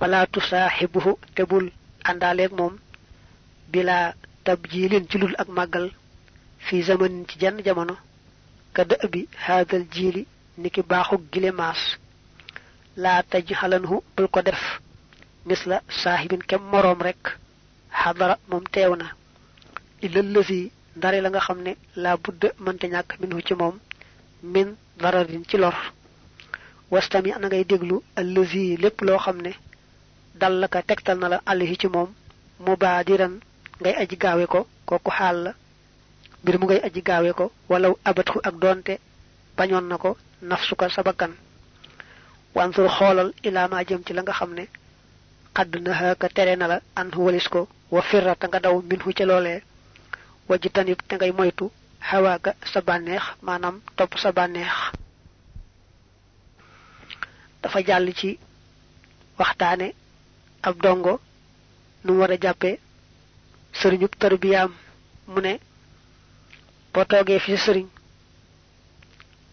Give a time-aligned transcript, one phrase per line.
[0.00, 1.66] wala tusaaxibuhu te bul
[2.10, 2.74] àndaaleeg moom
[3.72, 3.96] bila
[4.44, 5.86] tabjilin ci lul ak màggal
[6.66, 7.94] fi zamanin ci jenn jamono
[8.74, 10.22] ka dë bi haadal jiili
[10.62, 11.80] niki baaxug gile maas
[13.02, 14.62] laa taj xalanhu bul ko def
[15.46, 17.22] misla saahibin kem moroom rek
[18.00, 19.06] xadara moom teew na
[20.04, 20.60] illa lësi
[20.96, 23.76] ndare la nga xam ne laa budda mënta ñàkk minhu ci moom
[24.52, 24.68] min
[25.00, 25.76] dararin ci lor
[26.90, 29.52] wastami na ngay déglu allësi lépp loo xam ne
[30.34, 32.10] dal la ka tegtal na la àllihi ci moom
[32.64, 33.34] mubaadiran
[33.80, 35.52] ngay aji gaawe ko kooku xaal la.
[36.42, 38.94] mbir mu ngay aji gaawe ko walaw abatku ak doonte
[39.56, 41.32] bañoon na ko nafsu ko sa bakkan.
[42.54, 44.64] wansur xoolal ilaa ma jëm ci la nga xam ne
[45.56, 49.10] xadd na ka tere na la an walis ko wa firra nga daw minhu
[50.48, 51.66] wajj tanib te ngay moytu
[52.08, 54.72] xawaaka sa bànneex maanaam topp sa bànneex.
[57.62, 58.38] dafa jàll ci
[59.38, 59.86] waxtaane
[60.68, 61.14] ab dongo
[62.04, 62.70] nu mu war a jàppe
[63.78, 64.72] sëriñub tarbiyaam
[65.32, 65.52] mu ne
[66.92, 67.86] boo toogee fi sëriñ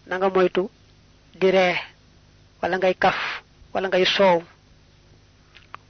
[0.08, 0.62] na nga moytu
[1.40, 1.74] di ree
[2.60, 3.18] wala ngay kaf
[3.72, 4.38] wala ngay soow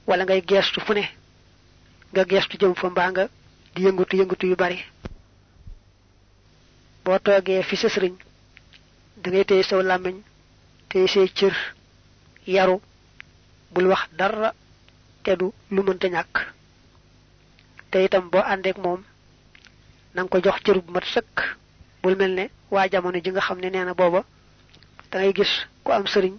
[0.09, 1.03] wala ngay geestu fu ne
[2.11, 3.23] nga geestu jëm fa mbaa nga
[3.73, 4.79] di yëngatu yëngatu yu bari.
[7.03, 7.75] Boo toogee fi
[9.21, 10.17] da ngay saw làmmiñ
[10.89, 11.55] téye say cër
[12.55, 12.77] yaru
[13.73, 14.49] bul wax dara
[15.23, 16.35] te du lu mënta ñàkk.
[17.91, 19.01] Te itam boo àndeek moom
[20.13, 21.35] na ko jox cër bu mat sëkk.
[22.01, 23.85] Bul mel ne waa jamono ji nga xam ne nee
[25.11, 25.51] da ngay gis
[25.83, 26.35] ku am sëriñ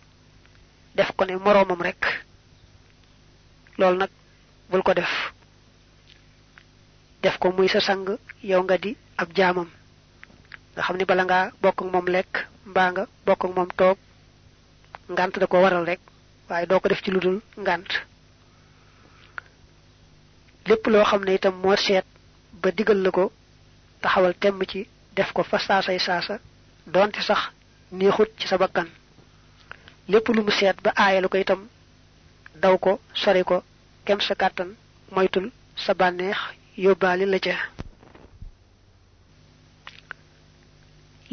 [0.96, 2.02] def ko ne moroomam rek.
[3.78, 4.10] Loolu nag
[4.70, 5.12] bul ko def.
[7.22, 8.06] Def ko muy sa sang
[8.42, 9.68] yow nga di ab jaamam.
[10.74, 12.32] Nga xam ne bala ngaa bokk ak moom lekk
[12.70, 13.98] mbaa nga bokk ak moom toog
[15.12, 16.00] ngant da ko waral rek
[16.48, 17.10] waaye doo ko def ci
[17.58, 17.90] ngant
[20.70, 22.06] lépp loo xam ne itam moo seet
[22.62, 23.24] ba digal la ko
[24.02, 24.80] taxawal temm ci
[25.16, 26.34] def ko fa saasay saasa
[26.92, 27.40] doonte sax
[27.98, 28.88] neexut ci sa bakkan.
[30.10, 31.60] Lépp lu mu seet ba aayalu ko itam
[32.62, 32.92] daw ko
[33.22, 33.56] sori ko
[34.06, 34.70] kem sa kàttan
[35.14, 35.46] moytul
[35.84, 36.38] sa bànneex
[36.84, 37.54] yóbbaali la ca.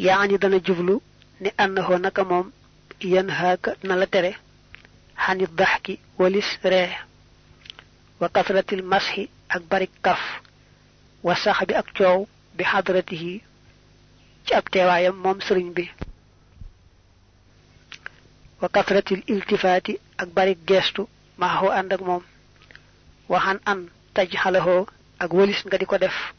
[0.06, 0.94] Yaani dana jublu
[1.42, 2.46] ni ànnahoo naka moom
[3.12, 3.28] yan
[3.86, 4.32] na la tere
[5.24, 6.90] xanit daxki walis ree
[8.20, 9.20] وكثرة المسح
[9.50, 10.40] أكبر كف
[11.22, 12.26] وصاحب أكتو
[12.58, 13.40] بحضرته
[14.46, 15.90] تأبتوا يمم ممسرين به.
[18.62, 19.86] وكثرة الالتفات
[20.20, 21.06] أكبر الجسد
[21.38, 22.20] ما هو عندك مم
[23.28, 24.86] وحن أن تجهله
[25.20, 26.32] أقوليس نغدي كدف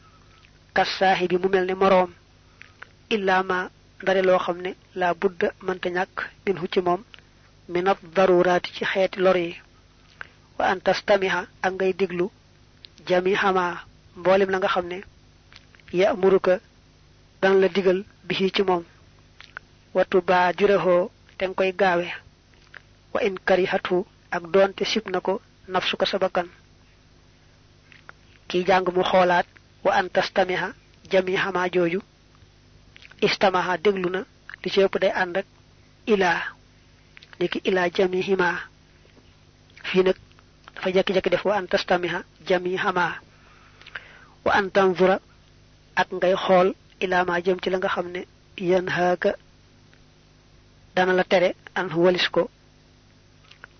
[0.74, 2.12] كالساهب ممل مروم
[3.12, 3.70] إلا ما
[4.02, 6.98] داري لو خمني لا بد من تنك من هتمم
[7.68, 9.60] من الضرورات في حياة لوري.
[10.60, 12.26] Wa an tastamiha ak ngay diglu
[13.08, 13.64] jami xama
[14.18, 14.98] mboolem la nga xam ne
[16.00, 16.54] ya muruka
[17.40, 18.84] dana la digal bi ci moom.
[19.96, 22.06] Watu baa dirahoo te nga koy gaawe.
[23.12, 23.96] Wa in karihatu
[24.36, 25.40] ak doonte sib na ko
[25.72, 26.48] nafsu ko sa bakkan.
[28.48, 29.46] Kiy jàng mu xoolaat
[29.84, 30.68] wa an tastamiha
[31.10, 32.00] jami xama jooju.
[33.26, 34.20] Istamaha déglu na
[34.62, 35.46] li ci ëpp day ànd ak
[36.12, 36.40] ilaa
[37.40, 38.48] niki ilaa jamihima
[39.88, 40.02] fii
[40.80, 43.14] dafa jekki-jekki def wa an tastamiha jamihama
[44.44, 45.20] wa an tanzura
[45.96, 48.24] ak ngay xool ilaa ma jëm ci la nga xam ne
[48.56, 49.34] yan haaka
[50.96, 52.48] dana la tere an walis ko.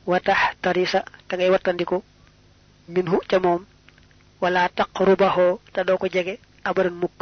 [0.07, 2.03] Wa tax tarisa te ngay wattandiku
[2.89, 3.65] minhu ca moom.
[4.41, 7.21] Wala taqrubahu te doo ko jege abadan mukk.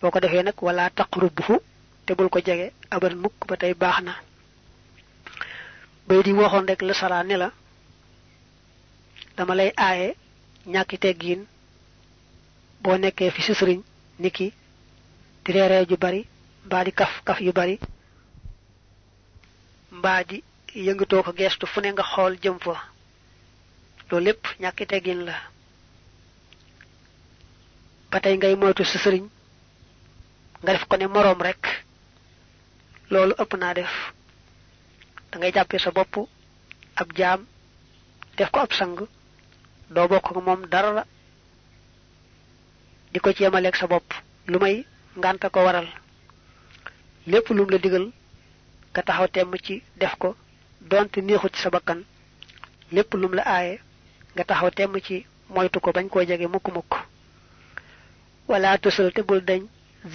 [0.00, 1.60] Boo ko defee nag wala taqrubuhu
[2.06, 4.12] te bul ko jege abadan mukk ba tey baax na.
[6.08, 7.50] Bay di waxoon rek la saraa ne la
[9.36, 10.08] dama lay aaye
[10.72, 11.42] ñàkki teggiin
[12.82, 13.42] boo nekkee fi
[14.22, 14.46] niki
[15.44, 16.20] di reeree ju bari
[16.66, 17.76] mbaa kaf kaf yu bari
[19.98, 20.36] mbaa di
[20.86, 22.74] yëngatoo ko geestu fu ne nga xool jëm fa.
[24.10, 25.34] Loolu lépp ñàkki teggin la.
[28.10, 29.24] Ba tey ngay moytu sa sëriñ
[30.62, 31.62] nga def ko ne moroom rek
[33.12, 33.92] loolu ëpp naa def.
[35.30, 36.14] Da ngay jàppee sa bopp
[37.00, 37.40] ab jaam
[38.36, 38.96] def ko ab sang
[39.90, 41.04] doo bokk ak moom dara
[43.12, 44.12] di ko ci yemaleeg sa bopp.
[44.46, 44.84] lu may
[45.16, 45.88] ngànta ko waral.
[47.26, 48.10] lépp lum la digal
[48.92, 50.34] nga taxaw temm ci def ko
[50.80, 52.02] donte neexut ci sa bakkan.
[52.92, 53.80] lépp lum la aaye
[54.34, 56.92] nga taxaw temm ci moytu ko bañ koo jege mukk-mukk
[58.48, 59.62] wala tosal te bul dañ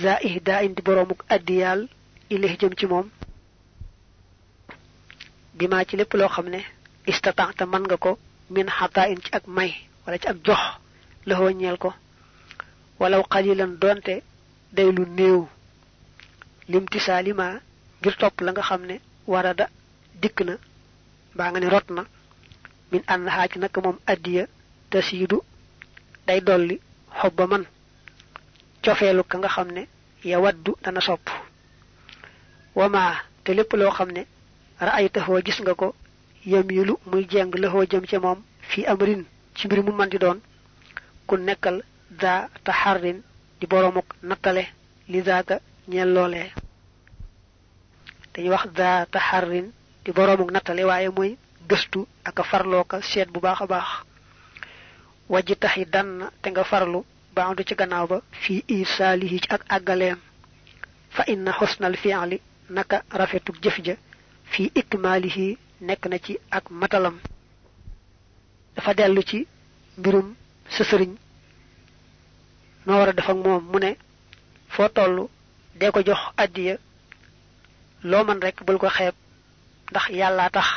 [0.01, 1.87] za ihda indi boroomuk addiyaal
[2.29, 3.09] ilih jëm ci moom.
[5.53, 8.17] bi maa ci lépp loo xam mën nga ko
[8.53, 9.71] min xataa in ci ak may
[10.05, 10.59] wala ci ak jox
[11.25, 11.93] la ñeel ko.
[12.99, 14.15] Walaw qalilan donte
[14.75, 15.47] day lu néew.
[16.71, 17.45] Limtisaalima
[17.99, 18.95] ngir topp la nga xam ne
[19.31, 19.65] warada
[20.21, 20.53] dikk na
[21.33, 22.03] mbaa nga ne rot na.
[22.91, 24.43] Min ànd xaaj naka moom addiya
[24.91, 25.37] tasiidu
[26.27, 26.75] day dolli
[27.19, 27.63] xobba man.
[28.83, 29.83] Cofeelu ka nga xam ne
[30.29, 31.25] ya waddu dana sopp.
[32.75, 33.01] Wama
[33.43, 34.21] te lépp loo xam ne
[34.79, 35.87] ra'aytahoo gis nga ko
[36.45, 38.35] yamilu muy jeng lahoo jëm ca
[38.69, 40.39] fii amrin ci mbir mu man doon
[41.27, 41.77] ku nekkal
[42.21, 43.19] daa taxarrin
[43.59, 44.63] di boromuk nattale
[45.11, 45.55] li zaaka
[45.91, 46.49] ñeel loolee.
[48.33, 49.67] Dañuy wax daa taxarrin
[50.03, 51.31] di boromuk nattale waaye muy
[51.69, 53.89] gëstu ak farloo ka seet bu baax a baax.
[55.31, 56.99] Wajji taxi dann te nga farlu
[57.35, 60.19] baandu ci gannaaw ba fii irsaalihi ci ak àggaleem.
[61.15, 62.37] Fa inna xusnal fi'li
[62.75, 63.95] naka rafetuk jëf ja
[64.51, 65.47] fii ikmaalihi
[65.81, 67.17] nekk na ci ak matalam.
[68.75, 69.47] Dafa dellu ci
[69.97, 70.35] mbirum
[70.69, 71.11] sa sëriñ.
[72.85, 73.97] Noo war a def ak moom mu ne
[74.73, 75.27] foo toll
[75.93, 76.75] ko jox addiya
[78.03, 79.15] loo man rek bul ko xeeb
[79.89, 80.67] ndax yàllaa tax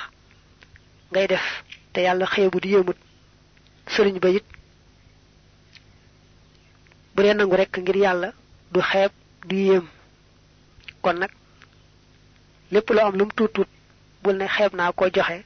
[1.10, 1.44] ngay def
[1.92, 2.96] te yàlla xeebut yéemut.
[3.86, 4.44] Sëriñ ba it
[7.14, 8.32] bu dee nangu rek ngir yàlla
[8.72, 9.12] du xeeb
[9.48, 9.86] du yéem.
[11.02, 11.30] Kon nag
[12.72, 13.68] lépp loo am lu mu tuut tuut
[14.24, 15.36] bul ne xeeb naa ko joxe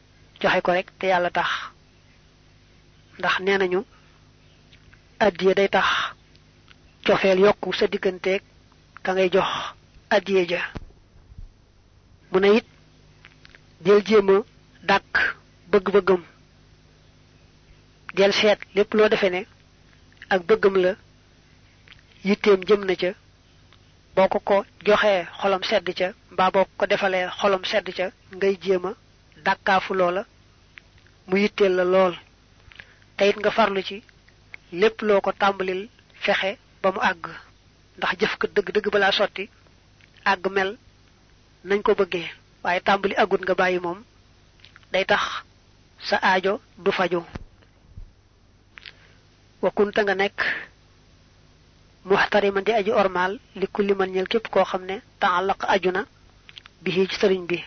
[0.40, 1.50] joxe ko rek te yàlla tax.
[3.18, 3.80] Ndax nee nañu
[5.26, 5.88] addiye day tax
[7.06, 8.42] cofeel yokku sa digganteeg
[9.04, 9.50] ka ngay jox
[10.14, 10.60] addiye ja.
[12.30, 12.66] Mu ne it
[13.84, 14.36] del jéem a
[14.88, 15.14] dàkk
[15.70, 16.22] bëgg-bëggam.
[18.16, 19.40] Del seet lépp loo defe ne
[20.30, 20.92] ak bëggam la
[22.24, 23.10] yitteem jëm na ca
[24.16, 24.56] boo ko
[24.86, 28.06] joxee xolam sedd ca mbaa boo ko defalee xolam sedd ca
[28.36, 28.92] ngay jéem a
[29.44, 30.22] dàkkaafu loola
[31.28, 32.14] mu yitteel la lool.
[33.16, 33.96] Te it nga farlu ci
[34.80, 35.82] lépp loo ko tàmbalil
[36.24, 36.50] fexe
[36.82, 37.24] ba mu àgg.
[37.96, 39.44] Ndax jëf ko dëgg-dëgg balaa sotti
[40.32, 40.70] àgg mel
[41.68, 42.28] nañ ko bëggee.
[42.62, 44.00] Waaye tàmbali àggut nga bàyyi moom
[44.92, 45.22] day tax
[46.08, 46.52] sa aajo
[46.84, 46.90] du
[49.62, 50.38] wa kunta nga nekk
[52.08, 56.02] muxtariman di aji ormal li kulli man ñel képp koo xam ne taallaq aju na
[56.82, 57.58] bi ci sëriñ bi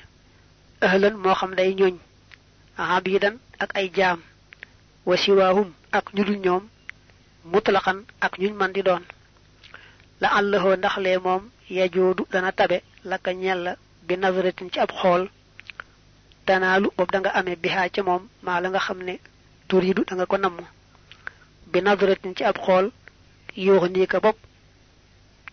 [0.88, 1.96] ahlan moo xam day ñooñ
[2.98, 4.20] abidan ak ay jaam
[5.08, 6.64] wa siwaahum ak ñu dul ñoom
[7.52, 9.04] mutlaqan ak ñuñ man di doon.
[10.22, 11.44] La allahoo ndax lee moom
[11.78, 12.78] yajoodu dana tabe
[13.42, 13.74] ñel la
[14.08, 15.24] bi nazaratin ci ab xool
[16.46, 18.80] tanaalu boobu da nga amee bihaa ca moom maa la nga
[19.70, 20.38] turiidu da nga ko
[21.72, 22.58] bi nazaratin ci ab
[23.56, 24.38] yuux nii ka bopp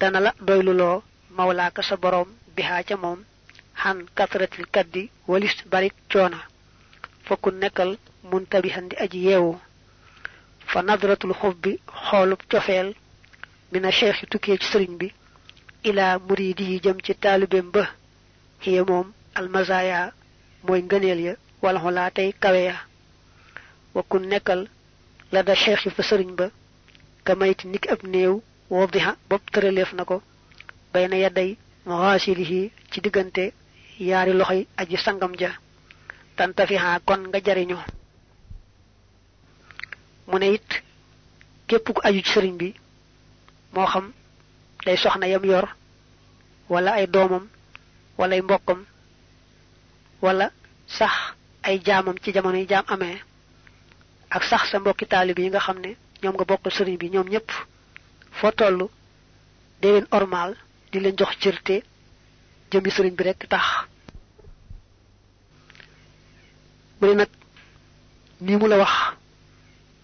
[0.00, 1.02] dana la doyluloo
[1.36, 3.20] mawlaaka sa boroom bihaa ca moom
[3.82, 6.38] xan kasratil kaddi walis barik coona
[7.26, 7.98] fokku nekkal
[8.30, 9.58] muntabihan di aji yeewu.
[10.70, 11.72] Fa nadratul xubbi
[12.06, 12.88] xoolub cofeel
[13.72, 15.08] mina cheikh yi tukkee ci sëriñ bi
[15.88, 17.84] ilaa muriidi yi jëm ci taalibeem ba
[18.62, 20.12] xiya moom almazaya
[20.66, 22.76] mooy ngëneel ya wala xulaa tey kawe ya.
[23.94, 24.60] Wakku nekkal
[25.32, 26.46] la da cheikh yi fa sëriñ ba
[27.28, 28.34] ka mayti niki ab néew
[28.72, 30.16] wadiha bopp tëraleef na ko.
[30.92, 31.50] Bay na yadday
[31.86, 32.60] xaasilihi
[32.90, 33.44] ci diggante
[34.08, 35.50] yaari loxoy aji sangam ja.
[36.36, 37.76] Tantafiha kon nga jariñu.
[40.28, 40.68] Mu it
[41.68, 42.68] képp ku aju ci sëriñ bi
[43.74, 44.06] moo xam
[44.84, 45.66] day soxna yam yor
[46.72, 47.44] wala ay doomam
[48.18, 48.80] wala ay mbokkam
[50.24, 50.46] wala
[50.96, 51.14] sax
[51.66, 53.18] ay jaamam ci jamono yi jaam amee
[54.30, 55.90] ak sax sa mbokki taalib yi nga xam ne
[56.22, 57.50] ñoom nga bokk sëriñ bi ñoom ñëpp.
[58.38, 58.88] Foo toll
[59.80, 60.50] dee leen ormal
[60.92, 61.82] di leen jox cërte
[62.70, 63.66] jëmbi sëriñ bi rekk tax.
[67.00, 67.30] Mu ne nag
[68.40, 68.94] nii mu la wax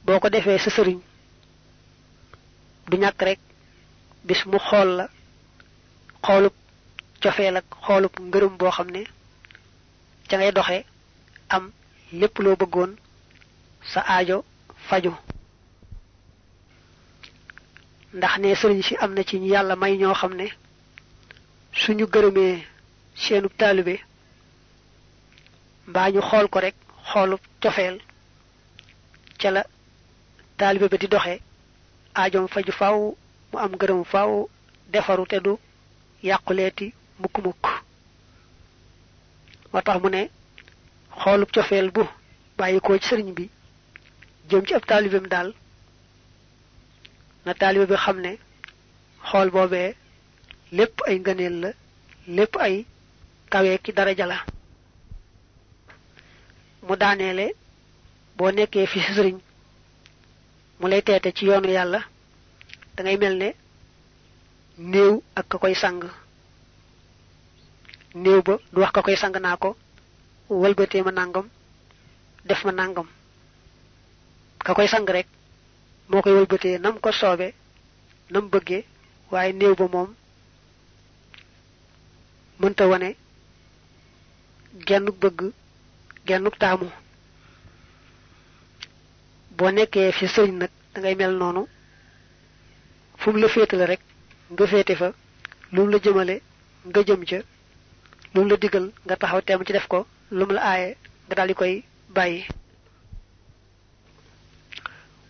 [0.05, 0.99] boo ko defee sa sëriñ
[2.91, 3.41] du ñàkk rek
[4.27, 5.07] bis mu xool la
[6.25, 6.53] xoolub
[7.23, 9.03] cofeel ak xoolub ngërëm boo xam ne
[10.29, 10.85] ca ngay doxe
[11.49, 11.65] am
[12.13, 12.93] lépp loo bëggoon
[13.93, 14.45] sa aajo
[14.89, 15.13] faju
[18.17, 20.47] ndax ne sëriñ si am na ci ñu yàlla may ñoo xam ne
[21.83, 22.55] suñu gërëmee
[23.23, 23.95] seenu taalibe
[25.89, 26.77] mbaa ñu xool ko rek
[27.11, 27.97] xoolu cofeel
[29.41, 29.63] ca la
[30.59, 31.35] taalibe ba di doxe.
[32.21, 32.73] aajoom faju
[33.53, 34.31] mu am gërëm faw
[34.93, 35.53] defaru te du
[36.29, 36.87] yàquleeti
[37.21, 37.65] mukk mukk.
[39.73, 40.23] moo tax mu ne
[41.21, 42.03] xoolub cofeel bu
[43.01, 43.45] ci sëriñ bi
[44.49, 45.49] jëm ci ab taalibeem daal
[47.45, 48.33] na taalibe bi xam ne
[49.29, 49.91] xool boobee
[50.77, 51.71] lépp ay ngëneel la
[52.37, 52.75] lépp ay
[53.53, 54.39] kawee ki daraja la.
[56.87, 57.47] Mu daaneele
[58.37, 59.37] boo nekkee fi sëriñ
[60.79, 62.01] mu lay teete ci yoonu yàlla
[62.95, 63.49] da ngay mel ne
[65.39, 65.49] ak
[65.83, 66.01] sang.
[68.23, 69.57] Néew ba du wax ka sang naa
[71.05, 71.47] ma nangam
[72.45, 73.09] def ma nangam.
[74.65, 75.27] Ka sang rek
[76.09, 77.47] moo koy walbatee nam ko soobe
[78.33, 78.85] nam bëggee
[79.31, 80.11] waaye néew ba moom
[82.61, 83.11] mënta wane
[84.87, 85.41] gennuk bëgg
[86.27, 86.89] gennuk taamu.
[89.57, 91.63] Boo nekkee fi sëriñ nag da ngay mel noonu
[93.21, 94.01] fu mu la féetale rek
[94.53, 95.09] nga féete fa
[95.73, 96.37] lu mu la jëmale
[96.89, 97.39] nga jëm ca
[98.35, 100.97] lu mu la digal nga taxaw teem ci def ko lu mu la aaye
[101.27, 101.75] nga daal di koy
[102.17, 102.47] bàyyi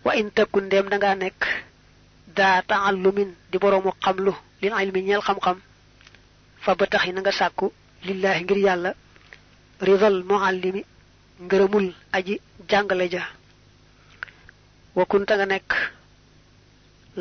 [0.05, 1.41] wa in takun ndéem da ngaa nekk
[2.37, 4.33] daa taallumin di boroomu xamlu
[4.63, 5.59] lil ilmi ñeel xam-xam
[6.65, 7.67] fa ba tax nga sàkku
[8.07, 8.91] lillahi ngir yàlla
[9.87, 10.83] ridal muallimi
[11.45, 12.35] ngërëmul aji
[12.71, 13.23] jàngale ja.
[14.97, 15.71] Wa kunta nga nekk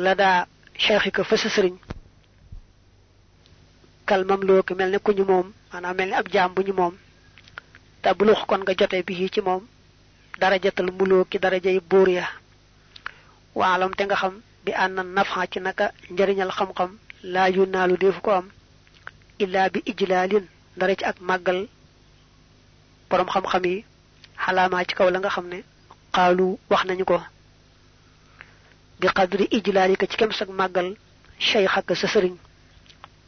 [0.04, 0.46] la daa
[0.82, 1.76] cheikhika fa sa sëriñ.
[4.08, 6.94] Kal mamlooki mel ne ku ñu moom maanaam mel ne ab jaam bu ñu moom.
[8.02, 9.62] Te bulux kon nga jote bi ci moom
[10.40, 12.26] darajatal mulooki darajay buur ya
[13.54, 14.34] waalam te nga xam
[14.64, 16.90] bi ànd nafa ci naka njariñal xam-xam
[17.34, 18.46] laa yu naalu defu ko am
[19.42, 20.46] illaa bi ijlaalin
[20.78, 21.60] dara ci ak màggal
[23.10, 23.84] boroom xam-xam yi
[24.44, 25.58] xalaamaa ci kaw la nga xam ne
[26.14, 27.18] xaalu wax nañu ko.
[29.00, 30.88] Bi qadri ijlaalika ci kem sag màggal
[31.38, 32.34] cheikh sa sëriñ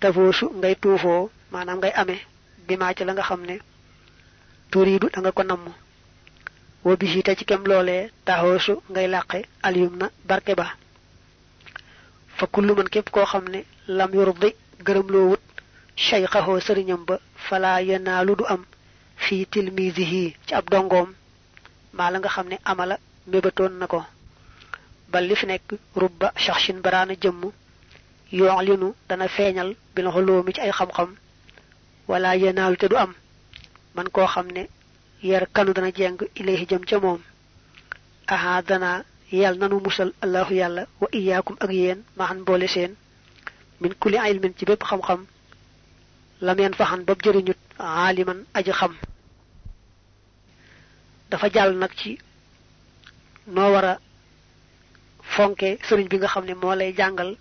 [0.00, 2.20] tafoosu ngay tuufoo maanaam ngay amee
[2.66, 3.56] bi maa ci la nga xam ne
[4.70, 5.64] turiidu da nga ko namm
[6.86, 7.06] wa bi
[7.38, 10.66] ci kem loolee taxoosu ngay làqe aliyum na barke ba.
[12.36, 13.60] Fa kullu man képp koo xam ne
[13.98, 14.50] lam yurdi
[14.86, 15.40] gërëm loo wut
[16.04, 17.16] cheykhaxoo sëriñam ba
[17.46, 18.62] fala yenaalu du am.
[19.24, 21.08] Fii tilmisihi ci ab dongoom
[21.96, 22.96] maa la nga xam ne amala
[23.30, 24.00] mébatoon na ko.
[25.10, 25.68] Ba li fi nekk
[26.00, 27.42] rubba shaxshin baraana jëmm
[28.38, 31.10] yoolinu dana feeñal bil xuloomi ci ay xam-xam.
[32.08, 33.12] Wala yenaalu te du am.
[33.94, 34.62] Man koo xam ne
[35.22, 37.20] yar kanu dana jeng ilayhi jëm ca moom
[38.26, 42.94] aha dana yàlla nanu musal allahu yàlla wa iyaakum ak yéen maxan boole seen.
[43.80, 45.26] Min kulli ilmin ci bépp xam-xam
[46.40, 48.94] lam yeen faxan bab jëriñut aaliman aji xam.
[51.30, 52.18] Dafa jàll nag ci
[55.22, 57.36] fonke sëriñ bi nga xam ne moo lay jàngal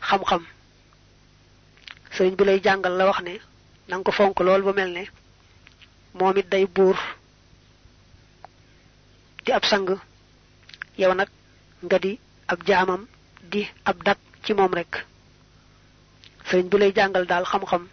[0.00, 0.42] xam-xam.
[2.14, 3.34] Sëriñ bi lay jàngal la wax ne
[3.88, 5.04] na ko fonk lool mel ne
[6.14, 6.96] moom it day buur.
[9.44, 9.86] Di ab sang
[10.98, 11.28] yow nag
[11.82, 13.06] nga di ab jaamam
[13.50, 15.04] di ab dak ci moom rek.
[16.46, 17.88] Sëriñ bi lay jàngal daal xam-xam.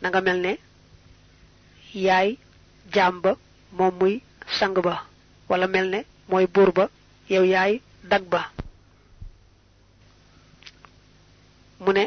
[0.00, 0.52] Na nga mel ne
[1.94, 2.38] yaay
[2.94, 3.32] jaam ba
[3.72, 4.20] moom muy
[4.58, 5.04] sang ba
[5.48, 6.88] wala mel ne mooy buur ba
[7.28, 8.50] yow yaay dag ba.
[11.80, 12.04] Mu ne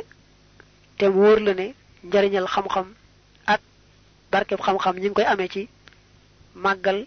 [0.98, 2.88] te wóor la ne njariñal xam-xam
[4.32, 5.68] barkeb xam-xam ñi ngi koy amee ci
[6.56, 7.06] màggal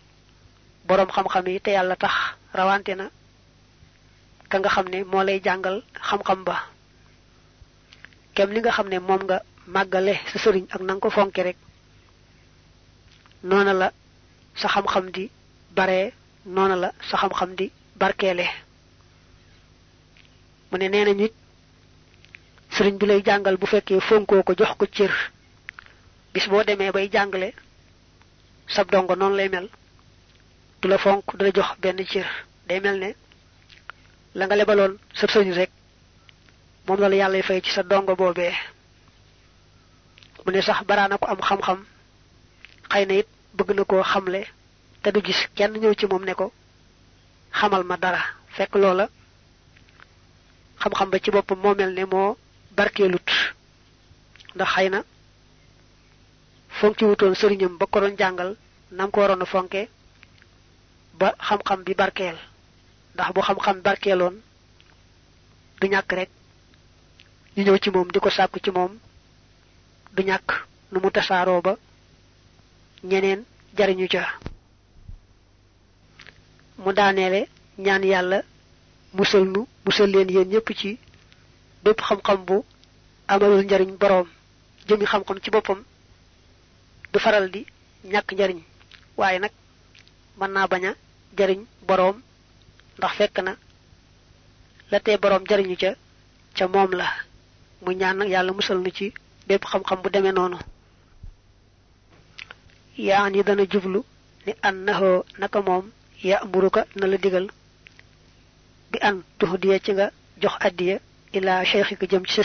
[0.87, 2.15] boroom xam-xam yi te yàlla tax
[2.53, 3.07] rawante na
[4.49, 6.57] ka nga xam ne lay jàngal xam-xam ba.
[8.35, 11.57] Kem li nga ne nga màggale sa sëriñ ak na nga ko fonke rek
[13.73, 13.89] la
[14.61, 15.31] sa xam-xam di
[15.77, 16.13] bare
[16.55, 18.47] noona la sa xam-xam di barkeele.
[20.71, 21.35] Mu ne nee nit
[22.75, 23.67] sëriñ bi lay jàngal bu
[24.01, 25.13] fonkoo ko jox ko cër
[26.33, 27.53] bis boo demee bay jàngale
[28.69, 29.69] sab dongo noonu lay mel.
[30.81, 32.27] Du la fonk du la jox benn cër.
[32.67, 33.11] Day mel ne
[34.35, 35.71] la nga lebaloon sab sëriñ rek
[36.87, 38.53] moom la la yàlla fay ci sa dongo boobee.
[40.45, 41.85] Mu ne sax baraana ko am xam-xam
[42.91, 44.43] xëy na it bëgg na koo xamle
[45.03, 46.53] te du gis kenn ñëw ci moom ne ko
[47.53, 48.23] xamal ma dara.
[48.57, 49.09] Fekk loola
[50.81, 52.37] xam-xam ba ci boppam moo mel ne moo
[52.77, 53.29] barkeelut.
[54.55, 55.03] Ndax xëy na
[56.79, 58.51] fonki wutoon sëriñam ba ko doon jàngal
[58.97, 59.89] nam ko waroon fonke
[61.19, 62.37] ba xam-xam bi barkeel.
[63.15, 64.35] Ndax bu xam-xam barkeeloon
[65.81, 66.31] du ñàkk rek
[67.57, 68.93] ñu ñëw ci moom di ko sàkku ci moom
[70.15, 70.49] du ñàkk
[70.93, 71.73] nu mu tasaaroo ba
[73.11, 73.41] ñeneen
[73.77, 74.23] jariñu ca.
[76.83, 77.41] Mu daaneele
[77.79, 78.03] ñaan
[79.15, 79.61] musal nu
[80.13, 80.29] leen
[80.81, 80.99] ci
[81.85, 82.65] bépp xam-xam bu
[83.29, 84.29] amalul njariñ boroom
[84.89, 85.81] jëmi xam-xam ci boppam
[87.13, 87.61] du faral di
[88.13, 88.59] ñàkk njariñ
[89.19, 89.53] waaye nag
[90.39, 90.93] mën naa bañ a
[91.39, 92.17] jariñ boroom
[92.99, 93.53] ndax fekk na
[94.91, 95.91] la tee boroom jariñu ca
[96.57, 97.07] ca moom la.
[97.85, 99.07] Mu ñaan nag yàlla musal nu ci
[99.49, 100.59] bépp xam-xam bu demee noonu.
[103.07, 104.01] Yaa ni dana jublu
[104.47, 105.85] ni annahu naka moom
[106.29, 107.47] ya muruka na la digal
[108.91, 110.07] bi an tuhdiya ci nga
[110.43, 110.97] jox addiya
[111.37, 112.41] ila cheikhika jëm ci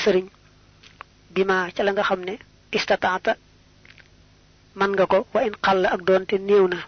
[1.34, 2.34] bima ca la nga xam ne
[2.78, 3.32] istataata
[4.80, 6.80] man nga ko wa in xàll ak doonte néew na.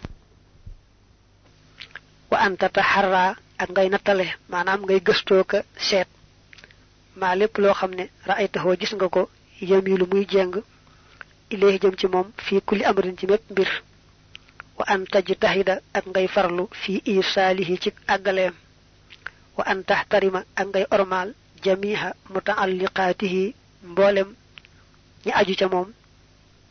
[2.30, 3.24] Wa anta taharra
[3.62, 6.08] ak ngay nattale maanaam ngay gëstoo ka seet.
[7.20, 9.22] Maa lépp loo xam ne ra'aytaxoo gis nga ko
[9.70, 10.54] yamilu muy jeng
[11.54, 13.70] ilayhi jëm ci moom fii kulli amrin ci mépp mbir.
[14.78, 18.54] Wa an tajtahida ak ngay farlu fii irsaalihi ci àggaleem.
[19.56, 21.28] Wa an tahtarima ak ngay ormaal
[21.64, 23.44] jamiha mutaalliqaatihi
[23.90, 24.28] mboolem
[25.26, 25.88] ñi aju ca moom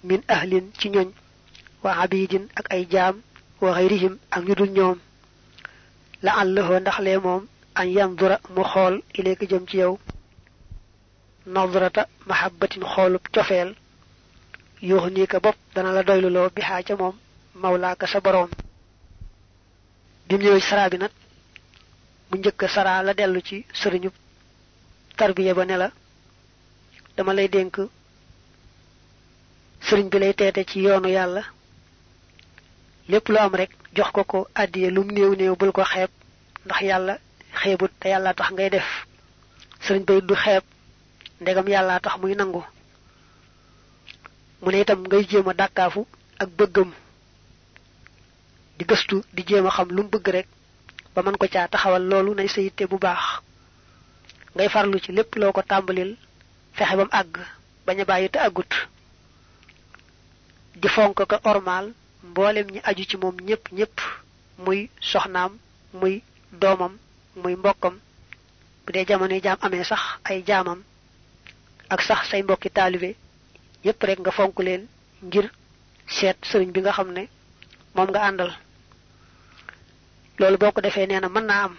[0.08, 1.10] min ahlin ci ñoñ
[1.84, 3.15] wa abidin ak ay jaam
[3.62, 4.98] wa xayrihim ak ñu dul ñoom.
[6.25, 7.44] La àllahoo ndax lee moom
[7.79, 9.94] an yandura mu xool ileeka jëm ci yow.
[11.53, 13.70] Nadrata mahabbatin xoolub cofeel.
[14.82, 17.15] Yuux nii ka bopp dana la doyluloo bi xaa ca moom
[17.62, 18.50] mawlaaka sa boroom.
[20.27, 21.12] Bim ñëwee saraa bi nag
[22.29, 22.62] mu njëkk
[23.06, 23.65] la dellu ci
[25.20, 25.91] tarbiya ba ne la
[27.18, 27.75] dama lay dénk
[29.86, 31.43] sëriñ bi lay teete ci yoonu yàlla.
[33.09, 36.09] Lépp lu am rek jox ko ko àddiye lum néew néew bul ko xeeb.
[36.65, 37.13] Ndax yàlla
[37.62, 38.89] xeebut te yàlla tax ngay def.
[39.83, 40.63] Sëriñ bay du xeeb.
[41.41, 42.63] Ndegam yàlla tax muy nangu.
[44.62, 46.01] Mu ne itam ngay jéem a dàkkaafu
[46.41, 46.91] ak bëggam.
[48.77, 50.48] Di gëstu di jéem xam lu mu bëgg rek.
[51.15, 53.24] Ba mën ko caa taxawal loolu nay sa bu baax.
[54.55, 56.12] Ngay farlu ci lépp loo ko tàmbalil.
[56.74, 57.36] Fexe bam àgg.
[57.86, 58.39] Bañ a bàyyi te
[60.81, 61.86] di fonk ko ormaal
[62.29, 63.98] mboolem ñi aju ci moom ñépp ñépp
[64.65, 64.79] muy
[65.12, 65.51] soxnaam
[66.00, 66.13] muy
[66.62, 66.93] doomam
[67.41, 67.95] muy mbokkam.
[68.86, 70.79] Bu dee jamono jaam amee sax ay jaamam
[71.93, 73.09] ak sax say mbokki taalibe
[73.86, 74.83] yépp rek nga fonk leen
[75.27, 75.45] ngir
[76.15, 77.24] seet sëriñ bi nga xam ne
[77.95, 78.51] moom nga àndal.
[80.39, 81.75] Loolu boo ko defee nee na mën naa am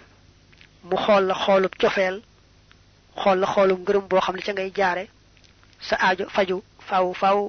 [0.89, 2.15] mu xool la xoolub cofeel
[3.41, 3.47] la
[4.53, 4.71] ngay
[5.87, 7.39] sa aajo faju faaw faaw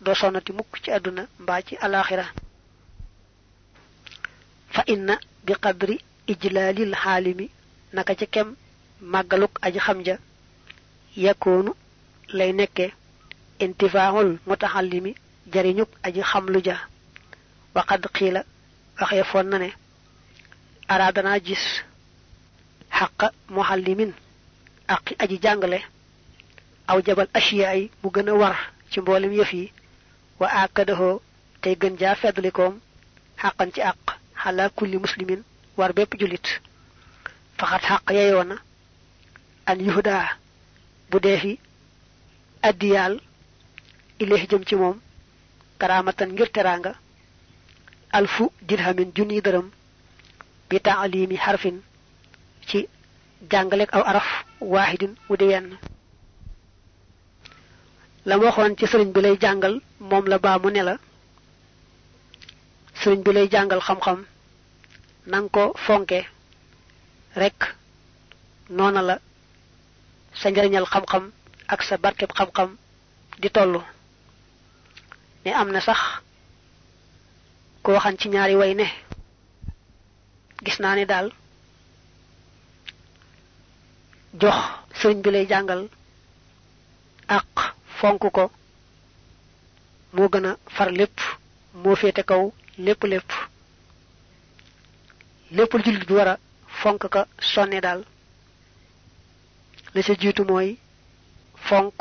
[0.00, 2.24] doo sonnati mukk ci àdduna mbaa ci alaxira
[4.74, 5.14] fa inna
[5.46, 5.96] bi qadri
[6.32, 7.46] ijlaalil xaalimi
[7.92, 8.48] naka ci kem
[9.12, 10.16] màggaluk aji xam ja
[11.16, 11.72] yakkoonu
[12.38, 12.86] lay nekke
[13.64, 15.12] intifaahul mutaxallimi
[15.52, 16.76] jariñuk aji xam lu ja
[17.74, 18.42] waqad xiila
[19.00, 19.70] waxee foon na ne
[20.88, 21.64] araadana gis
[22.98, 24.12] xaqa muhallimin
[24.94, 25.78] aqi aji jàngale
[26.90, 27.68] aw jabal ashiya
[28.02, 28.56] mu gën a war
[28.90, 29.72] ci mboolem yëf yi
[30.40, 31.20] wa akadahoo
[31.62, 32.74] tey gën jaa feddlikoom
[33.42, 33.98] xaqan ci àq
[34.42, 35.42] xalaa kulli muslimin
[35.78, 36.46] war bépp julit
[37.58, 38.56] faxat xaq yeyoona
[39.70, 40.26] an yuhudaa
[41.10, 41.52] bu dee fi
[42.68, 43.14] addiyaal
[44.22, 44.96] ileex jëm ci moom
[45.78, 46.92] karaamatan ngir teraanga
[48.18, 49.66] alfu dirhamin junni dërëm
[50.68, 51.76] bi taalimi xarfin
[52.68, 52.78] ci
[53.50, 54.28] jàngaleeg aw araf
[54.60, 55.68] waahidin wu di wenn
[58.26, 60.96] la waxoon ci sëriñ bi lay jàngal moom la baa mu ne la
[63.00, 64.24] sëriñ bi lay jàngal xam-xam
[65.26, 66.20] nanga ko fonke
[67.36, 67.60] rekk
[68.70, 69.16] noona la
[70.40, 71.24] sa njariñal xam-xam
[71.68, 72.76] ak sa barkeb xam-xam
[73.40, 73.80] di tollu
[75.44, 76.00] ne am na sax
[77.82, 78.86] ko waxan ci ñaari way ne
[80.64, 81.28] gis naa ne daal
[84.40, 84.56] jox
[85.00, 85.88] sëriñ bi lay jàngal
[87.28, 88.50] ak fonk ko
[90.14, 91.18] moo gën a far lépp
[91.82, 93.30] moo féete kaw lépp lépp.
[95.50, 96.38] Lépp lu jullit bi war a
[96.82, 98.04] fonk ka sonne daal.
[99.94, 100.78] La jiitu mooy
[101.68, 101.94] fonk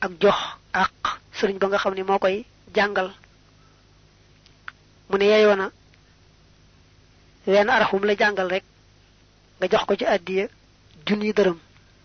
[0.00, 0.38] ak jox
[0.72, 0.92] ak
[1.36, 3.10] sëriñ ba nga xam ne moo koy jàngal.
[5.08, 5.70] Mu ne yeyoo na
[7.46, 8.64] wenn arafum la jàngal rek
[9.58, 10.46] nga jox ko ci àddiya
[11.06, 11.58] junni dërëm.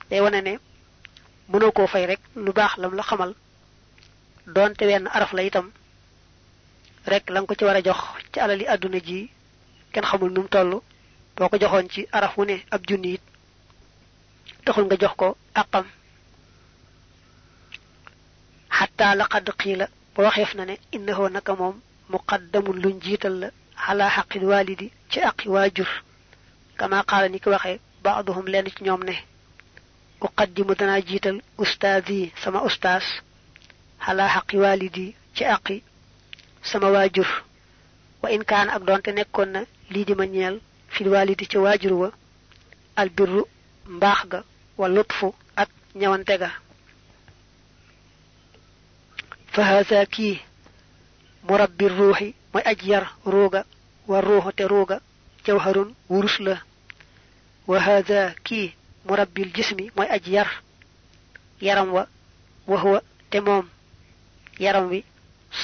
[0.10, 0.54] Day wane ne
[1.50, 3.34] mënoo koo fay rek lu baax lam la xamal
[4.48, 5.72] doonte wenn araf la itam
[7.12, 8.00] rek la nga ko ci war a jox
[8.34, 9.30] ci alali àdduna ji
[9.92, 10.82] kenn xamul nu mu toll
[11.36, 13.22] boo ko joxoon ci araf wu ne ab junni it
[14.66, 15.86] taxul nga jox ko àqam
[18.78, 21.76] xataa laqad qiila ba waxeef na ne innahu naka moom
[22.10, 23.50] muqaddamun luñ jiital la
[23.86, 25.90] xalaa xaqil walidi ci aqi waajur
[26.78, 29.14] kama qaala ni ki waxee baaduhum lenn ci ñoom ne
[30.22, 33.04] أقدم دنا جيتل أستاذي سما أستاذ
[34.02, 35.82] على حقي والدي تأقي
[36.64, 37.44] سما واجر.
[38.24, 42.12] وإن كان أبدون تنكونا ليدي منيال في الوالد تواجر
[43.00, 43.46] البر
[43.88, 44.42] مباخغ
[44.78, 45.26] واللطف
[45.58, 46.48] أت نيوانتغ
[49.54, 50.40] فهذا كي
[51.50, 53.66] مربي الروحي ما أجير روغا
[54.08, 55.02] والروح تروغا
[55.48, 56.62] جوهر ورسله
[57.68, 58.74] وهذا كي
[59.06, 60.50] murabbil jismi moy aji yar.
[61.62, 62.08] Yaram wa
[62.68, 63.68] wa huwa te mom
[64.60, 65.04] yaram wi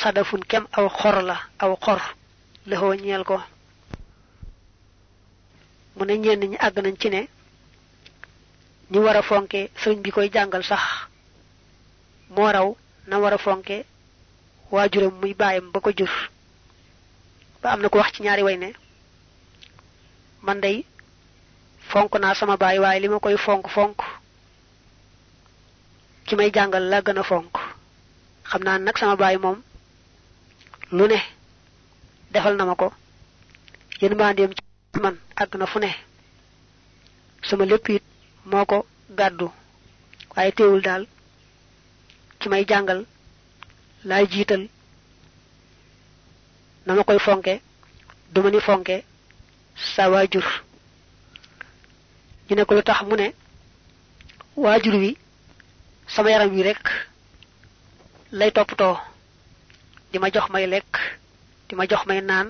[0.02, 2.02] sadafun kem aw xor la aw xor.
[2.65, 3.41] La ho ñeel ko.
[5.95, 7.28] Mu ne ñenn ñi àgg nañ ci ne
[8.89, 10.84] ni war a fonke sëriñ bi koy jàngal sax
[12.30, 12.76] moo raw
[13.08, 13.86] na war a fonke
[14.71, 16.10] waajuram muy bàyyam ba jur.
[17.62, 18.74] Ba am na ko wax ci ñaari way ne
[20.45, 20.86] man day
[21.95, 23.97] fonk naa sama baay waaye li ma koy fonk fonk
[26.25, 27.51] ki may jàngal la gën a fonk.
[28.49, 29.58] Xam naa sama baay moom
[30.97, 31.19] lu ne
[32.34, 32.88] defal na ma ko.
[34.01, 35.89] Yéen mbaandeem ci man àgg na fu ne.
[37.47, 38.03] Sama lépp it
[38.49, 38.77] moo ko
[39.19, 39.47] gàddu.
[40.36, 41.03] Waaye teewul daal
[42.39, 43.01] ki may jàngal
[44.10, 44.63] laay jiital.
[46.86, 47.53] Na ma koy fonke
[48.34, 48.95] duma ni fonke
[49.95, 50.10] sa
[52.49, 53.27] ñu ne ko lu tax mu ne
[54.55, 55.17] waajur wi
[56.08, 56.84] sama yaram wi rek
[58.31, 58.97] lay toppatoo
[60.12, 60.93] di ma jox may lekk
[61.67, 62.47] di ma jox may naan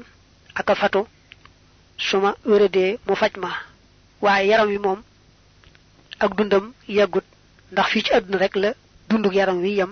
[0.59, 1.01] ak a fatu
[1.97, 3.51] suma wéradee mu faj ma.
[4.21, 4.99] Waaye yaram wi moom
[6.19, 7.23] ak dundam yàggut
[7.71, 8.73] ndax fii ci àdduna rek la
[9.09, 9.91] dunduk yaram wi yam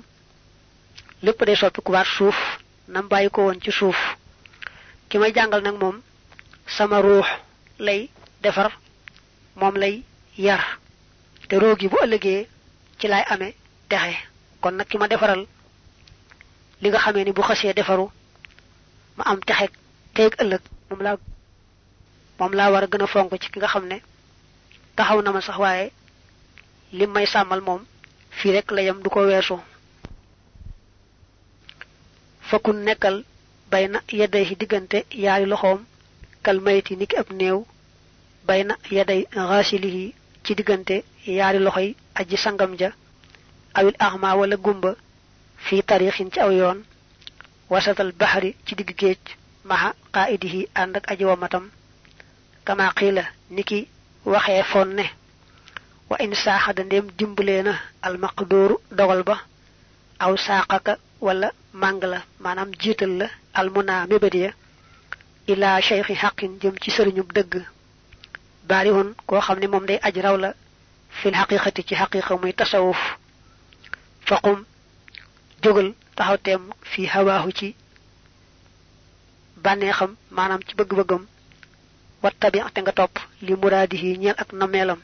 [1.23, 2.35] lépp day soppi kubaat suuf
[2.87, 3.97] nam bàyyi ko woon ci suuf.
[5.09, 5.77] Ki may jàngal nag
[6.67, 7.25] sama ruux
[7.79, 8.09] lay
[8.41, 8.71] defar
[9.59, 10.03] moom lay
[10.37, 10.63] yar.
[11.47, 12.47] Te roogi bu ëllëgee
[12.99, 13.53] ci lay amee
[13.89, 14.15] texe
[14.61, 15.41] kon nag ki ma defaral
[16.81, 17.41] li nga xamee ni bu
[19.17, 19.67] ma am texe
[20.15, 20.61] teeg ëllëg
[22.39, 23.97] moom laa war a fonk ci ki nga ne
[24.95, 25.91] taxaw na ma sax waaye
[26.97, 27.81] lim may sàmmal moom
[28.37, 29.19] fii rek la yam du ko
[32.49, 33.23] fakun nekkal
[33.71, 35.79] bayna yaday diggante yaari loxoom
[36.45, 37.29] kal mayti niki ab
[38.47, 42.89] bayna yaday ghasilihi ci diggante yaari loxoy aji sangam ja
[43.73, 44.95] awil ahma wala gumba
[45.65, 46.79] fi tarixin ci aw yoon.
[47.69, 49.19] Wasatal bahri ci digg géej
[49.69, 51.65] maha qaidihi ànd ak aji wamatam
[52.65, 53.23] kama qila
[53.55, 53.87] niki
[54.25, 55.05] waxee fon ne
[56.09, 57.63] wa in saaxada ndem dimbalee
[58.01, 59.35] al maqduru dogal ba
[60.19, 60.93] aw saaqaka
[61.25, 61.49] wala
[61.81, 63.27] màng la maanaam jiital la
[63.59, 64.51] almuna mébadiya
[65.51, 67.53] ila cheikhi xaqin jëm ci sëriñub dëgg
[68.69, 70.49] baarihun koo xam ne moom day aj raw la
[71.19, 73.01] fil xaqiqati ci xaqiqa muy tasawuf
[74.27, 74.59] faqum
[75.63, 77.75] jógal taxaw teem fi hawaahu ci
[79.63, 81.23] bànneexam maanaam ci bëgg-bëggam
[82.23, 83.13] wattabi te nga topp
[83.45, 84.99] li muraadihi ñeel ak nameelam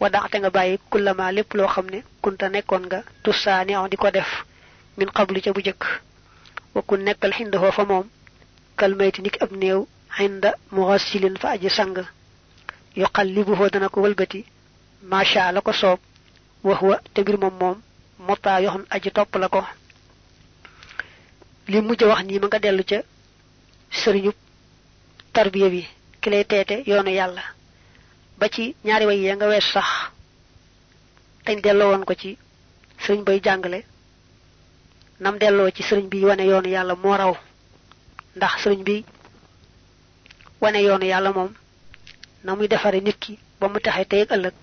[0.00, 4.10] wada te nga bàyyi kullama lépp loo xam ne kunta nekkoon nga tussaani di ko
[4.10, 4.30] def
[4.98, 5.82] min qablu ca bu jëkk
[6.74, 8.06] wa ku nekkal xindahoo fa moom
[8.76, 9.80] kalmayti nik ab néew
[10.16, 11.96] xinda muxassilin fa aji sang
[12.96, 14.40] yuqallibuhu dana ko wëlbati
[15.10, 16.00] macha la ko soob
[16.64, 17.76] wax wa te mbir moom moom
[18.26, 19.60] motaa yoxun aji topp la ko
[21.68, 22.98] li mujj wax nii ma nga dellu ca
[24.00, 24.34] sëriñub
[25.34, 25.82] tarbiya bi
[26.20, 27.42] ki lay teete yoonu yàlla
[28.38, 29.88] ba ci ñaari way yee nga wees sax
[31.44, 32.38] dañ delloo woon ko ci
[33.04, 33.84] sëriñ bay jàngale
[35.20, 37.34] nam delloo ci sëriñ bi wane yoonu yàlla moo raw
[38.36, 39.04] ndax sëriñ bi
[40.60, 41.50] wane yoonu yàlla moom
[42.46, 44.54] na muy defare nit ki ba mu taxe tey ëllëg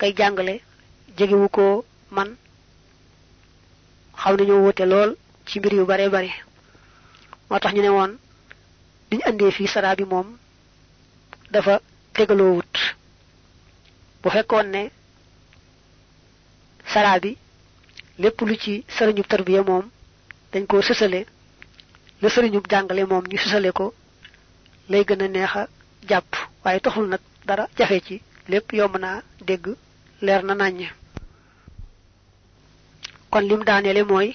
[0.00, 0.54] kay jàngale
[1.16, 1.64] jegewu ko
[2.16, 2.28] man
[4.20, 5.10] xaw nañu wute lool
[5.46, 6.30] ci mbir yu bare bare
[7.48, 8.12] moo tax ñu ne woon
[9.10, 10.28] biñ andee fii sara bi moom
[11.52, 11.74] dafa
[12.14, 12.74] tegaloo wut
[14.22, 14.82] bu fekkoon ne
[16.92, 17.36] sara bi
[18.18, 19.84] lépp lu ci sëriñub tarbiya moom
[20.52, 21.20] dañ ko sësale
[22.22, 23.86] la sëriñub jàngale moom ñu sësale ko
[24.88, 25.68] lay gën a neex a
[26.08, 26.30] jàpp
[26.66, 28.14] waaye taxul nag dara jafe ci
[28.50, 29.64] lépp yomb naa dégg
[30.24, 30.88] leer na nàññ
[33.30, 34.28] kon lim daaneele mooy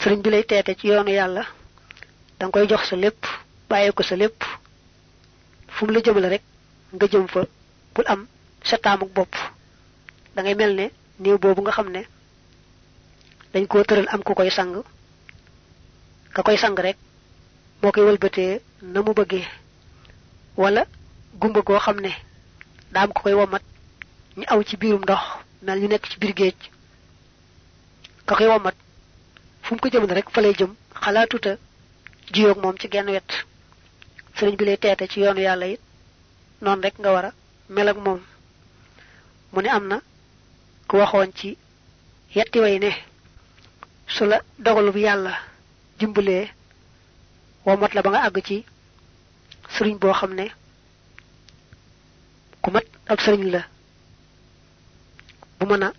[0.00, 1.42] sëriñ bi lay teete ci yoonu yàlla
[2.38, 3.20] da koy jox sa lépp
[3.68, 4.38] bàyyee ko sa lépp.
[5.74, 5.86] Fu
[6.20, 6.42] la rek
[6.94, 7.40] nga jëm fa
[7.94, 8.26] bul am
[8.68, 8.76] sa
[9.16, 9.34] bopp.
[10.34, 10.86] Da ngay mel ne
[11.42, 11.72] boobu nga
[13.52, 14.74] dañ koo tëral am ku koy sang.
[16.34, 16.96] Ka koy sang rek
[17.82, 18.60] moo koy wëlbatee
[18.92, 19.46] na mu bëggee
[20.56, 20.82] wala
[21.40, 22.10] gumba goo xam ne
[22.92, 23.62] daa ko koy womat
[24.36, 25.20] ñu aw ci biirum ndox
[25.62, 26.58] mel ñu nekk ci biir géej.
[28.26, 28.74] Ka koy womat
[29.62, 31.56] fu mu ko jëmale rek fa lay jëm xalaatuta
[32.32, 33.30] jiyoog moom ci genn wet.
[34.36, 35.80] Sëriñ bi lay teete ci yoonu yàlla it
[36.60, 37.32] noonu rek nga war a
[37.68, 38.20] mel ak moom.
[39.52, 40.00] Mu ne am na
[40.88, 41.56] ku waxoon ci
[42.34, 42.90] yetti way ne
[44.06, 45.32] su la dogalu bi yàlla
[45.98, 46.48] dimbalee
[47.64, 48.64] womat la ba nga àgg ci
[49.74, 50.46] sëriñ boo xam ne
[52.62, 53.62] ku mat ab sëriñ la.
[55.58, 55.92] Bu mën a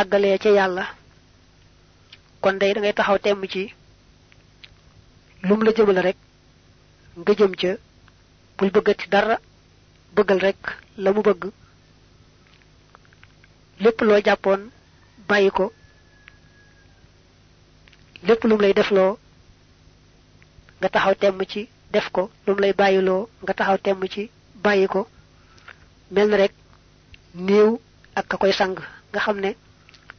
[0.00, 0.84] àggalee ca yàlla.
[2.40, 3.62] Kon day da ngay taxaw temm ci
[5.42, 6.16] lum la jëmale rek
[7.20, 7.70] nga jëm ca.
[8.56, 9.36] Bul bëggati dara
[10.14, 10.60] bëggal rek
[11.02, 11.42] la mu bëgg.
[13.82, 14.62] Lépp loo jàppoon
[15.28, 15.72] bàyyi ko.
[18.26, 19.18] Lépp lum lay defloo
[20.80, 24.22] nga taxaw temm ci def ko lum lay bàyyiloo nga taxaw temm ci
[24.64, 25.00] bàyyi ko.
[26.14, 26.52] Mel rek
[27.46, 27.70] néew
[28.18, 28.76] ak ka koy sang.
[29.12, 29.50] Nga xam ne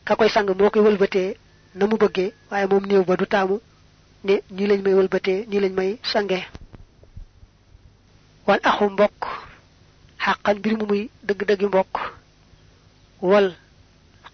[0.05, 1.29] ka koy sang moo koy wëlbatee
[1.77, 3.55] na mu bëggee waaye moom néew ba du taamu
[4.23, 6.39] ne nii lañ may wëlbatee nii lañ may sange.
[8.47, 9.19] Wal axu mbokk
[10.23, 11.93] xàqan mbir mu muy dëgg-dëggi mbokk.
[13.29, 13.47] Wal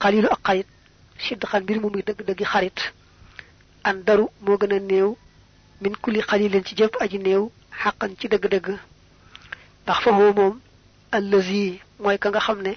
[0.02, 0.68] xalilu ak xarit
[1.26, 2.78] sidxan mbir mu muy dëgg-dëggi xarit.
[3.88, 5.10] An daru moo gën a néew
[5.84, 7.44] min kulli xalilin ci jëpp aji néew
[7.82, 8.68] xàqan ci dëgg-dëgg
[9.84, 10.60] ndax foofu moom
[11.12, 12.74] allazi mooy ka nga xam ne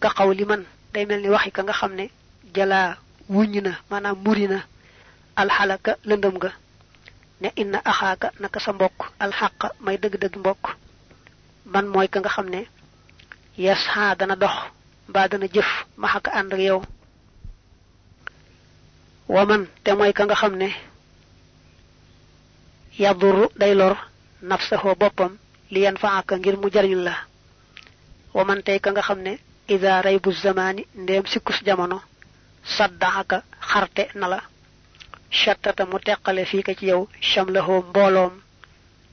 [0.00, 2.04] ka xaw li man day mel ni waxi ka nga xam ne
[2.54, 2.96] jalaa
[3.30, 4.58] wuññ na maanaam muri na
[5.40, 6.50] alxalaka lëndëm ga
[7.40, 10.64] ne inna axaaka naka sa mbokk alxaq may dëgg-dëgg mbokk
[11.72, 12.60] man mooy ka nga xam ne
[13.64, 14.54] yes ha dana dox
[15.08, 16.80] mbaa dana jëf maxaka ànd ak yow
[19.28, 20.68] waman te mooy ka nga xam ne
[22.98, 23.96] yaduru day lor
[24.42, 25.36] nafsahu boppam
[25.70, 27.14] li yan faaka ngir mu jariñ la
[28.34, 32.00] waman tey ka nga xam ne ida raybu zamani ndéem sikkus jamono
[32.76, 34.40] saddaxaka xarte na la
[35.30, 38.32] shattata mu teqale fii ka ci yow shamlahoo mbooloom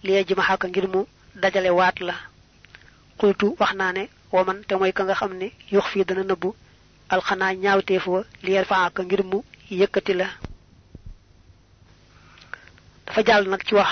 [0.03, 2.15] liye ji maxaka ngir mu dajale waat la
[3.19, 6.49] qultu wax naa ne waman te mooy ka nga xam ne yux fii dana nëbbu
[7.09, 9.39] alxanaa ñaawteef wa liyer faaka ngir mu
[9.71, 10.27] yëkkati la
[13.09, 13.89] dafa jàll nag ci wax.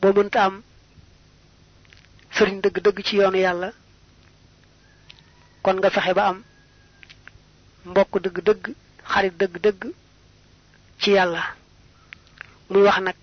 [0.00, 0.62] Boo mënta am
[2.34, 3.70] sëriñ dëgg-dëgg ci yoonu yàlla
[5.62, 6.42] kon nga fexe ba am
[7.84, 8.74] mbokk dëgg-dëgg
[9.10, 9.82] xarit dëgg-dëgg
[11.00, 11.42] ci yàlla.
[12.70, 13.16] Muy wax nag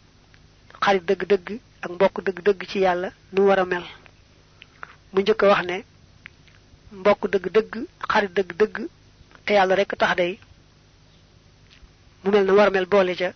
[0.83, 3.83] xarit dëgg-dëgg ak mbokk dëgg-dëgg ci yàlla nu war mel.
[5.11, 5.83] Mu njëkk wax ne
[6.91, 7.73] mbokk dëgg-dëgg
[8.07, 8.87] xarit dëgg-dëgg
[9.45, 10.39] te yàlla rek tax day
[12.23, 13.33] mu mel na war mel boole ca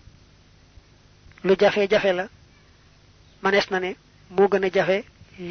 [1.46, 2.26] lu jafe-jafe la
[3.44, 3.92] manees na ne
[4.36, 4.98] moo gën a jafe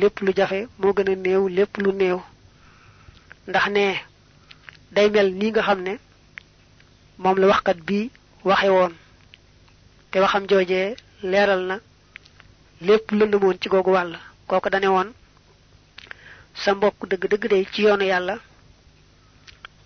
[0.00, 2.18] lépp lu jafe moo gën a néew lépp lu néew
[3.48, 3.84] ndax ne
[4.94, 5.94] day mel nii nga xam ne
[7.22, 8.10] moom la waxkat bii
[8.44, 8.92] waxe woon
[10.10, 10.96] te waxam joojee
[11.30, 11.76] leeral na
[12.86, 14.12] lépp lëndëmoon ci googu wàll
[14.48, 15.08] kooku dane woon
[16.62, 18.36] sa mbokk dëgg-dëgg day ci yoonu yàlla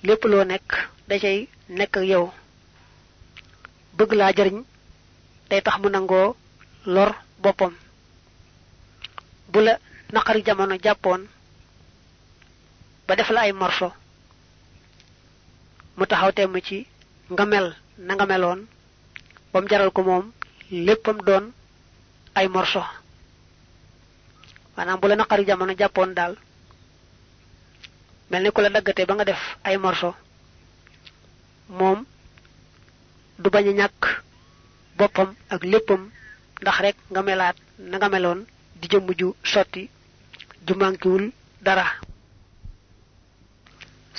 [0.06, 0.68] lépp loo nekk
[1.08, 2.32] da cay nekk ak yow
[3.96, 4.58] bëgg laa jariñ
[5.48, 6.36] day tax mu nangoo
[6.94, 7.10] lor
[7.42, 7.74] boppam.
[9.52, 9.74] Bu la
[10.12, 11.22] naqari jamono jàppoon
[13.06, 13.88] ba def la ay morso
[15.96, 16.86] mu taxaw temm ci
[17.32, 17.66] nga mel
[18.06, 18.60] na nga meloon
[19.52, 20.26] ba mu jaral ko moom
[20.70, 21.44] léppam doon
[22.34, 22.82] ay morso.
[24.76, 26.34] Maanaam bu la naqari jamono jàppoon daal
[28.30, 30.14] mel ni ku ba nga def ay morso
[31.68, 32.04] moom
[33.38, 33.88] du bañ a
[34.98, 36.02] boppam ak léppam
[36.60, 37.56] ndax rek nga melaat
[37.90, 38.40] na nga meloon
[38.80, 39.82] di jëmm ju sotti
[40.66, 41.24] ju mànkiwul
[41.66, 41.86] dara.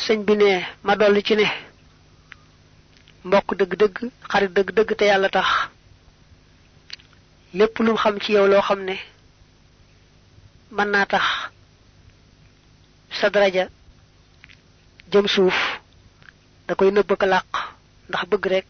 [0.04, 0.50] Sëñ bi ne
[0.86, 1.48] ma dolli ci ne
[3.26, 3.96] mbokk dëgg-dëgg
[4.32, 5.50] xarit dëgg-dëgg te yàlla tax.
[7.54, 8.96] Lépp lu xam ci yow loo xam ne
[10.72, 11.26] mën naa tax
[13.20, 13.66] sa daraja
[15.12, 15.58] jëm suuf
[16.68, 17.50] da koy nëbb ko làq
[18.10, 18.66] ndax bëgg rek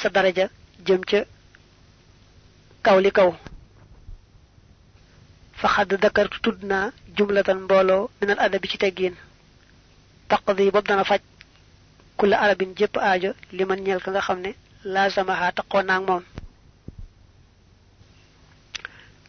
[0.00, 0.46] sa daraja
[0.86, 1.20] jëm ca
[2.86, 3.30] kaw li kaw.
[5.60, 9.16] Fa xadd dakartu tudd naa jumlatan mbooloo minal adabi ci teggiin
[10.30, 11.22] taqdi boobu dana faj
[12.18, 14.50] kulla arabin jëpp aajo li man ñeel ka nga xam ne
[14.94, 16.24] laasamaha taqoo naag moom.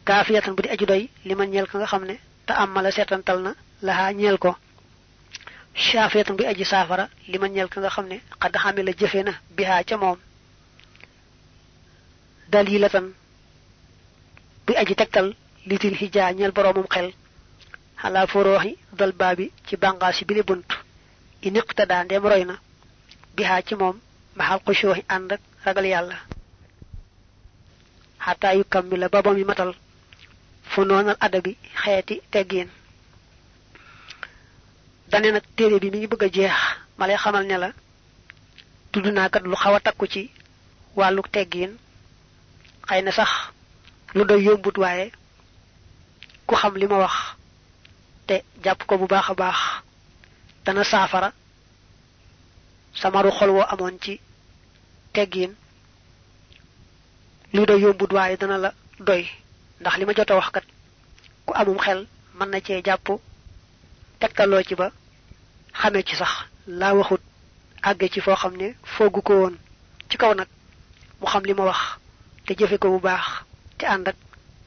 [0.08, 2.16] Kaafiyatan bu di aju doy li man ñeel ka nga xam ne
[2.46, 4.52] te amala seetantal na lahaa ñeel ko.
[5.86, 9.20] Shaafiyatan bu aji saafara li man ñeel ka nga xam ne xadd xame la jëfe
[9.24, 10.18] na bihaa ca moom.
[12.52, 13.08] Dalilatan
[14.68, 15.28] bu aji tegtal
[15.70, 17.08] litil hijaa ñeel boroomum xel.
[18.02, 20.70] Xalaa forooxi dal baabi ci bànqaas yi bi le bunt
[21.48, 22.56] iniqtadaa ndeem roy na.
[23.36, 23.96] Bihaa ci moom
[24.38, 26.16] maxal xushooxi ànd ak ragal yàlla.
[28.26, 29.72] Xataa yu kammila ba ba mi matal.
[30.72, 31.52] Fu noonal adabi
[31.82, 32.70] xeeti teggiin
[35.12, 36.56] dane nag téere bi mi ngi bëgg jeex.
[36.98, 37.70] Ma lay xamal ne la
[38.92, 40.22] tudd naa kat lu xaw a takku ci
[43.06, 43.32] na sax
[44.18, 45.06] lu doy yombut waaye
[46.48, 47.16] ku xam li ma wax
[48.28, 49.60] te jàpp ko bu baax a baax
[50.66, 50.84] dana
[53.02, 54.14] samaru xol woo amoon ci
[55.14, 55.52] teggiin
[57.54, 58.72] lu doy yombut waaye dana la
[59.08, 59.24] doy
[59.82, 60.66] ndax li ma jot a wax kat
[61.46, 62.00] ku amum xel
[62.38, 63.08] mën na cee jàpp
[64.20, 64.88] tegtaloo ci ba
[65.80, 66.32] xamee ci sax
[66.80, 67.22] laa waxut
[67.90, 69.56] àgge ci foo xam ne foogu ko woon
[70.10, 70.48] ci kaw nag
[71.20, 71.80] mu xam li ma wax
[72.46, 73.47] te ko bu baax
[73.78, 74.16] te ànd ak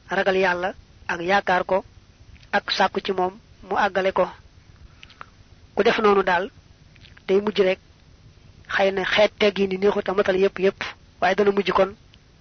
[0.09, 0.69] ragal yàlla
[1.07, 1.77] ak yaakaar ko
[2.51, 3.33] ak sàkku ci moom
[3.67, 4.25] mu àggale ko.
[5.75, 6.45] ku def noonu daal
[7.27, 7.79] day mujj rek
[8.73, 10.79] xëy na xeet ni neexut a matale yépp yépp
[11.21, 11.91] waaye dana mujj kon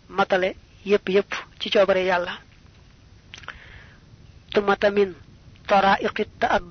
[0.09, 0.49] matale
[0.85, 1.31] yépp yépp
[1.61, 2.33] ci coobare yàlla.
[4.53, 5.11] Tumata min
[5.69, 6.63] taraiqi ta'ad